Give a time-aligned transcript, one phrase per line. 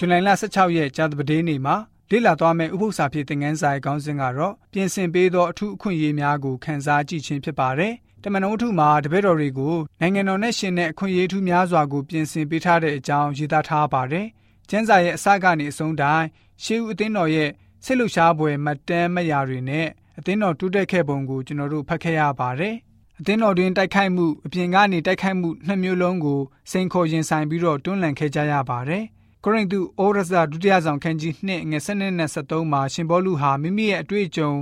[0.00, 1.76] ဇူလိုင်လ16ရက်ကြာသပတေးနေ့မှာ
[2.10, 14.26] လေ့လာသွားမယ့်ဥပုသ္စာဖြစ်တဲ့ငန်းစာရဲ့ခေါင်းစဉ်ကတော့ပြင်ဆင်ပေးသောအထူးအခွင့်အရေးများကိုခန်းစားကြည့်ခြင်းဖြစ်ပါတယ်။တမန်တော်ဝတ္ထုမှာတပည့်တော်တွေကိုနိုင်ငံတော်နဲ့ရှင်တဲ့အခွင့်အရေးထူးများစွာကိုပြင်ဆင်ပေးထားတဲ့အကြောင်းရေးသားထားပါတယ်။
[14.70, 16.26] ကျမ်းစာရဲ့အစကနေအဆုံးတိုင်း
[16.64, 17.50] ရှေးဦးအသင်းတော်ရဲ့
[17.84, 19.86] ဆိတ်လှရှားပွဲမှတ်တမ်းမရာတွေနဲ့
[20.18, 22.74] အသင်းတော်တိုးတက်ခဲ့ပုံကိုကျွန်တော်တို့ဖတ်ခဲ့ရပါတယ်။
[23.18, 26.40] အသင်းတော်တွင်တိုက်ခိုက်မှုအပြင်ကနေတိုက်ခိုက်မှုနှစ်မျိုးလုံးကို
[26.70, 29.04] စိန်ခေါ်ရင်ဆိုင်ပြီးတော့တွန်းလှန်ခဲ့ကြရပါတယ်။
[29.48, 34.52] ကိုရိန္သုဩရစာဒုတိယဆောင်ခန်းကြီး2ငွေ7နဲ့73မှာရှင်ဘောလူဟာမိမိရဲ့အတွေ့အကြုံ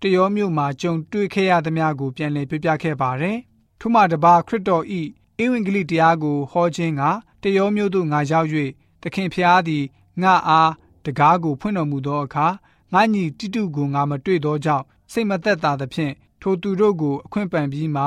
[0.00, 3.38] တရောမျိုးမှာကြုံတွေ့ခဲ့ရသမျှကိုပြန်လည်ပြပြခဲ့ပါတယ်။
[3.80, 5.00] ထို့မှတပါခရစ်တော်ဤ
[5.42, 7.02] ဧဝံဂေလိတရားကိုဟောခြင်းက
[7.42, 8.48] တရောမျိုးသို့ငါရောက်၍
[9.02, 9.84] သခင်ဖျားသည်
[10.22, 10.72] ငါအား
[11.04, 12.46] တကားကိုဖွင့်တော်မူသောအခါ
[12.92, 18.04] ငါညီတိတုကိုငါမတွေ့သောကြောင့်စိတ်မသက်သာသဖြင့်ထိုသူတို့ကိုအခွင့်ပန်ပြီးမှ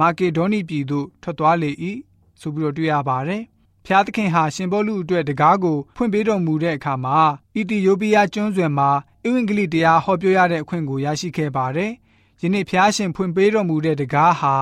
[0.00, 1.70] မာကေဒေါနိပြည်သို့ထွက်သွားလေ၏
[2.40, 3.44] ဆိုပြီးတော့တွေ့ရပါတယ်။
[3.88, 7.18] ဖျားသခင်ဟာရှင်ဘောလူအတွက်တကားကိုဖွင့်ပေးတော်မူတဲ့အခါမှာ
[7.56, 8.90] အီသီယိုးပီးယားကျွန်းဆွယ်မှာ
[9.24, 11.92] အင်္ဂလိပ်တရားဟောပြောရတဲ့အခွင့်ကိုရရှိခဲ့ပါတယ်။
[12.42, 14.54] ယနေ့ဖျားရှင်ဖွင့်ပေးတော်မူတဲ့တကားဟာ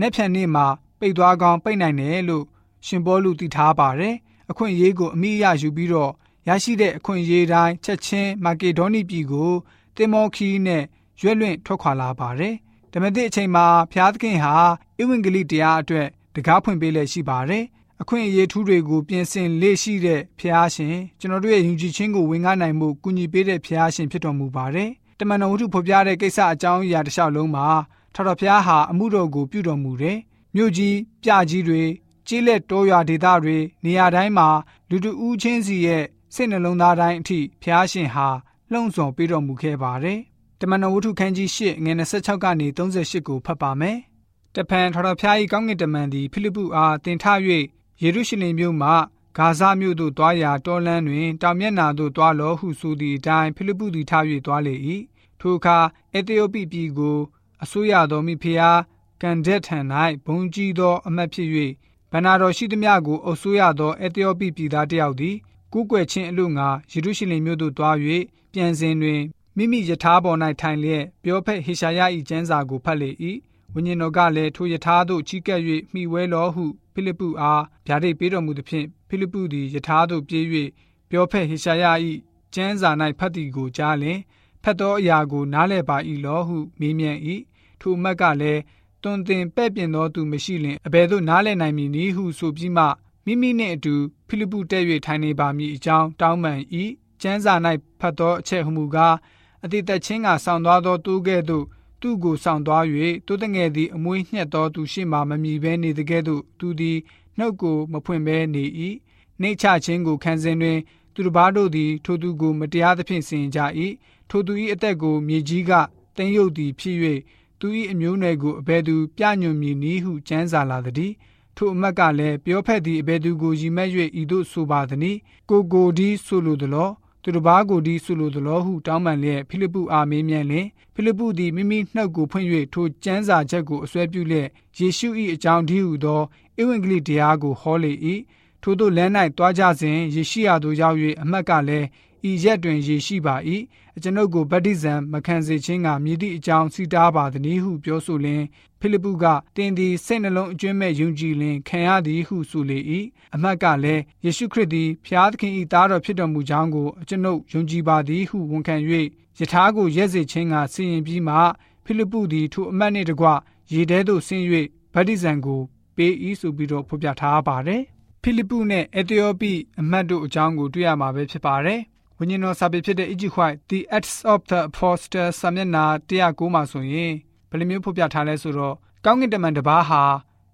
[0.00, 0.66] နက်ဖြန်နေ့မှာ
[0.98, 2.44] ပိတ်သွားကောင်းပိတ်နိုင်တယ်လို့
[2.86, 4.14] ရှင်ဘောလူသိထားပါတယ်။
[4.50, 6.12] အခွင့်အရေးကိုအမိအယယူပြီးတော့
[6.48, 9.52] ရရှိတဲ့အခွင့်အရေးတိုင်းချက်ချင်းမာကေဒေါနီပြည်ကို
[9.96, 10.82] တင်မောခီနဲ့
[11.20, 12.54] ရွက်လွင့်ထွက်ခွာလာပါတယ်။
[12.92, 14.54] ဓမ္မသစ်အချိန်မှာဖျားသခင်ဟာ
[15.00, 17.64] ဧဝံဂေလိတရားအတွက်တကားဖွင့်ပေးလက်ရှိပါတယ်။
[18.02, 27.66] အခွင့်အရေးထူးတွေကိုပြင်ဆင်လေ့ရှိတဲ့ဖျားရှင်ကျွန်တော်တို့ရဲ့ယုံကြည်ခြင်းကိုဝင်ကားနိုင်မှုကူညီပေးတဲ့ဖျားရှင်ဖြစ်တော်မူပါတယ်။တမန်တော်ဝတ္ထုဖော်ပြတဲ့ကိစ္စအကြောင်းအရာတစ်လျှောက်လုံးမှာ
[28.14, 30.18] ထော်တော်ဖျားဟာအမှုတော်ကိုပြုတော်မူတယ်။
[30.54, 31.82] မြို့ကြီးပြကြီးတွေ
[32.28, 34.48] ကျေးလက်တောရွာဒေသတွေနေရာတိုင်းမှာ
[34.90, 36.04] လူတူဦးချင်းစီရဲ့
[36.34, 38.28] စိတ်နှလုံးသားတိုင်းအထိဖျားရှင်ဟာ
[38.72, 40.18] လှုံ့ဆော်ပေးတော်မူခဲ့ပါတယ်။
[40.60, 43.96] တမန်တော်ဝတ္ထုခန်းကြီး၈ငွေ26ကနေ38ကိုဖတ်ပါမယ်။
[44.54, 47.24] တဖန်ထော်တော်ဖျား၏ကောင်းကင်တမန်သည်ဖိလိပ္ပုအားတင်ထ၍
[48.02, 48.90] ယေရုရှလင်မြို့မှ
[49.36, 54.12] ဂါဇမြို့သို့တွားရာတောလန်းတွင်တောင်မျက်နှာသို့တွားလောဟုဆိုသည့်အတိုင်းဖိလိပ္ပုသည်ထ၍
[54.46, 54.74] တွားလေ၏။
[55.40, 55.78] ထိုအခါ
[56.12, 57.18] အေသီယိုပိပြည်ကို
[57.62, 58.78] အစိုးရတော်မိဖျား
[59.22, 59.78] ကန်ဒက်ထံ၌
[60.26, 61.48] ဘုံကြီးသောအမတ်ဖြစ်၍
[62.10, 65.36] ဗန္နာတော်ရှိသမျှကိုအုပ်စိုးရသောအေသီယိုပိပြည်သားတယောက်သည်
[65.72, 67.96] ကူးကွယ်ခြင်းအလို့ငါယေရုရှလင်မြို့သို့တွား၍
[68.52, 69.22] ပြန်စဉ်တွင်
[69.56, 73.10] မိမိယထာပေါ်၌ထိုင်လျက်ပြောဖက်ဟေရှာယ၏ကျမ်းစာကိုဖတ်လေ၏
[73.74, 75.60] ဝိညာဉ်တော်ကလည်းထိုယထာသို့ချီးကပ်၍
[75.94, 76.64] မိဝဲတော်ဟု
[76.94, 80.44] ဖိလိပ္ပုအားဗျာဒိတ်ပေးတော်မူသဖြင့်ဖိလိပ္ပုသည်ယထာသို့ပြေး၍
[81.10, 81.84] ပြောဖက်ဟေရှာယ၏
[82.54, 84.18] ကျမ်းစာ၌ဖတ်သည်ကိုကြားလျင်
[84.62, 87.18] ဖတ်သောအရာကိုနားလည်ပါ၏လောဟုမေးမြန်း၏
[87.80, 88.60] ထိုအမတ်ကလည်း
[89.02, 92.84] တွင်တင်ပဲ့ပြင်သောသူမရှိလင်အဘယ်သို့နားလည်နိုင်မည်နည်းဟုဆိုပြီးမှ
[93.24, 93.94] မိမိနှင့်အတူ
[94.28, 96.58] ဖိလိပ္ပုတက်၍ထိုင်နေပါမည်အကြောင်းတောင်းပန်၏
[97.22, 97.54] ကျမ်းစာ၌
[98.00, 99.16] ဖတ်သောအချက်ဟုမူကား
[99.64, 101.64] အတိတ်သက်ချင်းကဆောင်းသွားသောတူးကဲ့သို့
[102.00, 102.84] သူ့ကိုဆောင်းသွား၍
[103.26, 106.98] တိုးတငယ်သည်အမွေးညှက်သောသူရှိမှမမြည်ဘဲနေတကဲ့သို့သူသည်
[107.38, 108.64] နှုတ်ကိုမဖွင့်ဘဲနေ၏
[109.40, 110.78] နှိတ်ချခြင်းကိုခံစဉ်တွင်
[111.14, 113.60] သူတစ်ပါးတို့သည်ထိုသူကိုမတရားသဖြင့်ဆင်ကြ၏
[114.30, 115.72] ထိုသူ၏အသက်ကိုမြေကြီးက
[116.16, 116.96] တင်းရုပ်သည်ဖြစ်၍
[117.60, 121.12] သူ၏အမျိုးနွယ်ကိုအဘယ်သူပြညွန်မည်နည်းဟုကြမ်းစာလာသည်
[121.56, 123.88] ထိုအမတ်ကလည်းပြောဖက်သည့်အဘယ်သူကိုရည်မဲ့၍
[124.20, 125.16] ဤသို့ဆိုပါသည်။
[125.50, 126.90] ကိုကိုဒီဆိုလိုသလော
[127.22, 134.48] သူတစ်ပါးကိုဒီဆိုလိုသလောဟုတောင်းပန်လျက်ဖိလိပ္ပုအားမေးမြန်းလျင်ဖိလိပ္ပုသည်မိမိနှုတ်ကိုဖွင့်၍ထိုကျမ်းစာချက်ကိုအစွဲပြုလျက်
[134.78, 136.22] ယေရှု၏အကြောင်းဒီဟုသော
[136.60, 137.92] ဧဝံဂေလိတရားကိုဟောလေ၏
[138.62, 141.86] ထိုသို့လမ်း၌တွားကြစဉ်ယေရှိယာသို့ရောက်၍အမတ်ကလည်း
[142.28, 143.36] ဤရက်တွင်ယေရှိပါ၏
[143.96, 148.42] အကျွန်ုပ်ကိုဗတ္တိဇံမခံစေခြင်းကမြည်သည့်အကြောင်းစီတားပါသည်ဟုပြောဆိုလျင်
[148.80, 149.24] ဖိလိပ္ပုက
[149.56, 152.78] တင်းသည်စိတ်နှလုံးအကျွမ်းမဲ့ယုံကြည်လင်ခံရသည်ဟုဆိုလေ၏
[153.34, 158.76] အမတ်ကလည်းယေရှုခရစ်သည်ဖျားသခင်၏သားတော်ဖြစ်တော်မူကြောင်းကိုအကျွန်ုပ်ယုံကြည်ပါသည်ဟုဝန်ခံ၍
[159.38, 161.36] ယထာကိုရက်စေခြင်းကစီရင်ပြီးမှ
[161.84, 163.26] ဖိလိပ္ပုသည်ထိုအမတ်နှင့်တကွ
[163.72, 164.44] ရေထဲသို့ဆင်း၍
[164.94, 165.60] ဗတ္တိဇံကို
[165.96, 167.82] ပေး၏ဆိုပြီးတော့ဖော်ပြထားပါတယ်
[168.22, 171.80] ဖိလိပ္ပုနဲ့အက်သီယိုပိအမတ်တို့အကြောင်းကိုတွေ့ရမှာပဲဖြစ်ပါတယ်
[172.22, 177.12] ဝိညာဉ်တော်စာပေဖြစ်တဲ့ Egypt White The Acts of the Apostles စာမျက်နှာ109မှာဆိုရင်
[177.50, 178.74] ဘယ်လိုမျိုးဖော်ပြထားလဲဆိုတော့
[179.04, 180.02] ကောင်းကင်တမန်တစ်ပါးဟာ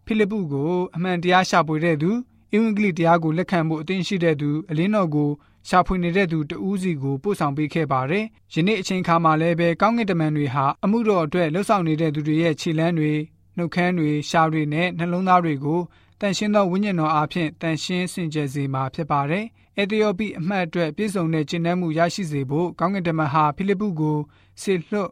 [0.07, 2.11] ဖိလိပ္ပုကိုအမှန်တရားရှာဖွေတဲ့သူ
[2.53, 5.31] အင်္ဂလိပ်တရားကိုလက်ခံဖို့အသင့်ရှိတဲ့သူအလင်းတော်ကို
[5.69, 8.25] ရှာဖွေနေတဲ့သူတဦးစီကိုပို့ဆောင်ပေးခဲ့ပါတယ်။
[8.55, 13.13] ယနေ့အချိန်ခါမှာလည်းပဲကောင်းကင်တမန်တွေဟာအမှုတော်အတွက်လှုပ်ဆောင်နေတဲ့သူတွေရဲ့ခြေလမ်းတွေ
[13.57, 15.81] နှုတ်ခမ်းတွေရှားတွေနဲ့နှလုံးသားတွေကို
[16.21, 19.45] တန်ရှင်းသောဝိညာဉ်တော်အားဖြင့်တန်ရှင်းစင်ကြယ်စေမှာဖြစ်ပါတယ်။
[19.77, 24.19] အက်သီယိုပိအမှတ်အတွက်ပြည့်စုံတဲ့ကျင့်တတ်မှုရရှိစေဖို့ကောင်းကင်တမန်ဟာဖိလိပ္ပုကို
[24.63, 25.11] ဆေလွတ်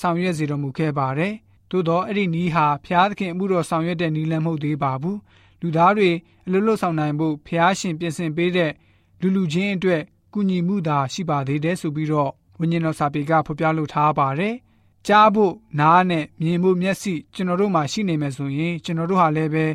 [0.00, 1.32] ဆောင်ရွက်စေတော်မူခဲ့ပါတယ်။
[1.70, 5.16] သို့သောအဲ့ဒီနီးဟာဖျားသခင်အမှုတော်ဆောင်ရွက်တဲ့နီးလမ်းမဟုတ်သေးပါဘူး။
[5.60, 6.10] လူသားတွေ
[6.46, 8.72] အလွတ်လွတ်ဆောင်နိုင်ဖို့ဖျားရှင်ပြင်ဆင်ပေးတဲ့
[9.20, 10.02] လူလူချင်းအတွက်
[10.34, 12.30] ကူညီမှုသာရှိပါသေးတယ်ဆိုပြီးတော့
[12.60, 14.54] ဝိညာဉ်တော်စာပေကဖော်ပြလိုထားပါတယ်။
[15.06, 19.66] ကြားဖို့နားနဲ့မြင်ဖို့မျက်စိကျွန်တော်တို့မှာရှိနေမယ်ဆိုရင်ကျွန်တော်တို့ဟာလည်းပဲ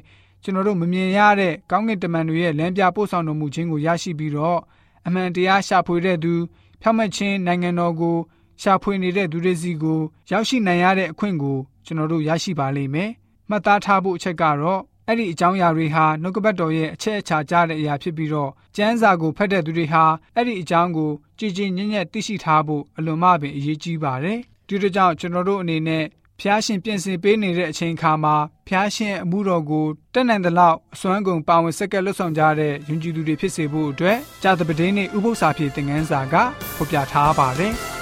[0.43, 4.59] ကျွန်တော်တို့မမြင်ရတဲ့ကောင်းကင်တမန်တွေရဲ့လမ်းပြပို့ဆောင်တော်မူခြင်းကိုရရှိပြီးတော့
[5.05, 6.33] အမှန်တရားရှာဖွေတဲ့သူ
[6.81, 8.17] ဖြောင့်မတ်ခြင်းနိုင်ငံတော်ကို
[8.61, 9.99] ရှာဖွေနေတဲ့သူတွေစီကို
[10.31, 13.09] ရောက်ရှိနိုင်ရတဲ့အခွင့်ကိုကျွန်တော်တို့ရရှိပါလိမ့်မယ်။
[13.49, 20.03] မှတ်သားထားဖို့အချက်ကတော့အဲ့ဒီအကြောင်းအရာတွေဟာနှုတ်ကပတ်တော်ရဲ့အချက်အချာကြတဲ့အရာဖြစ်ပြီးတော့ကျမ်းစာကိုဖတ်တဲ့သူတွေဟာ
[20.35, 26.03] အဲ့ဒီအကြောင်းကိုကြည်ကြည်ညံ့ညံ့သိရှိထားဖို့အလွန်မှပင်အရေးကြီးပါတယ်။ဒီတို့ကြောင့်ကျွန်တော်တို့အနေနဲ့
[26.43, 28.35] ဖျားရှင်ပြင်ဆင်ပေးနေတဲ့အချိန်ခါမှာ
[28.67, 36.35] ဖျားရှင်အမှုတော်ကိုတက်နိုင်သလောက်အစွမ်းကုန်ပါဝင်ဆက်ကလွတ်ဆောင်ကြတဲ့ယဉ်ကျေးသူတွေဖြစ်စေဖို့အတွက်ကြာသပတေးနေ့ဥပုသ္စာပြေသင်ခန်းစာက
[36.75, 37.75] ဖော်ပြထားပါတယ်။